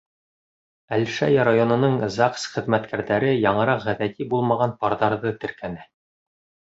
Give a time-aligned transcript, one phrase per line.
[0.95, 5.87] Әлшәй районының ЗАГС хеҙмәткәрҙәре яңыраҡ ғәҙәти булмаған парҙарҙы теркәне.